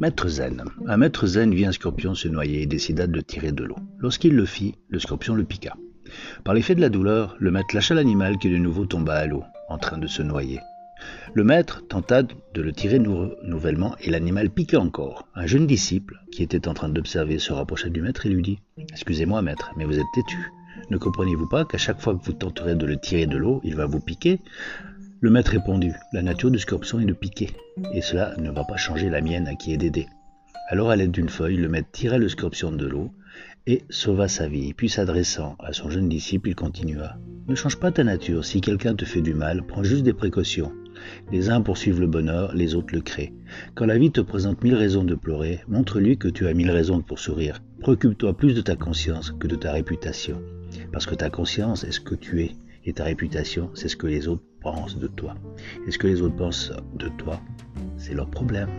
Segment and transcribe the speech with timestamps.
[0.00, 0.62] Maître Zen.
[0.86, 3.78] Un maître Zen vit un scorpion se noyer et décida de le tirer de l'eau.
[3.98, 5.74] Lorsqu'il le fit, le scorpion le piqua.
[6.44, 9.42] Par l'effet de la douleur, le maître lâcha l'animal qui de nouveau tomba à l'eau,
[9.68, 10.60] en train de se noyer.
[11.34, 15.26] Le maître tenta de le tirer nouvellement et l'animal piqua encore.
[15.34, 18.60] Un jeune disciple, qui était en train d'observer, se rapprocha du maître et lui dit
[18.92, 20.52] Excusez-moi, maître, mais vous êtes têtu.
[20.90, 23.74] Ne comprenez-vous pas qu'à chaque fois que vous tenterez de le tirer de l'eau, il
[23.74, 24.38] va vous piquer?
[25.20, 27.50] Le maître répondit La nature du scorpion est de piquer,
[27.92, 30.06] et cela ne va pas changer la mienne à qui est d'aider.
[30.68, 33.10] Alors, à l'aide d'une feuille, le maître tira le scorpion de l'eau
[33.66, 34.72] et sauva sa vie.
[34.74, 37.16] Puis s'adressant à son jeune disciple, il continua.
[37.48, 38.44] Ne change pas ta nature.
[38.44, 40.72] Si quelqu'un te fait du mal, prends juste des précautions.
[41.32, 43.34] Les uns poursuivent le bonheur, les autres le créent.
[43.74, 47.02] Quand la vie te présente mille raisons de pleurer, montre-lui que tu as mille raisons
[47.02, 47.60] pour sourire.
[47.80, 50.40] Préoccupe-toi plus de ta conscience que de ta réputation.
[50.92, 52.52] Parce que ta conscience est ce que tu es,
[52.84, 55.34] et ta réputation, c'est ce que les autres pensent de toi.
[55.86, 57.40] Et ce que les autres pensent de toi,
[57.96, 58.70] c'est leur problème.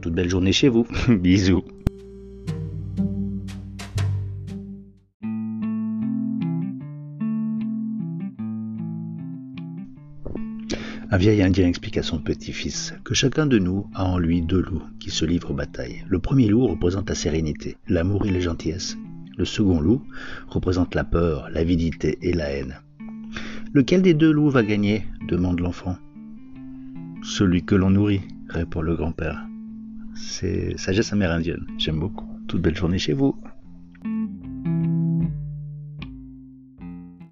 [0.00, 0.86] Toute belle journée chez vous.
[1.08, 1.64] Bisous.
[11.10, 14.60] Un vieil Indien explique à son petit-fils que chacun de nous a en lui deux
[14.60, 16.04] loups qui se livrent aux batailles.
[16.06, 18.98] Le premier loup représente la sérénité, l'amour et la gentillesse.
[19.38, 20.02] Le second loup
[20.48, 22.82] représente la peur, l'avidité et la haine.
[23.74, 25.04] Lequel des deux loups va gagner?
[25.28, 25.96] demande l'enfant.
[27.22, 29.46] Celui que l'on nourrit, répond le grand-père.
[30.14, 32.26] C'est sagesse amérindienne, j'aime beaucoup.
[32.46, 33.36] Toute belle journée chez vous.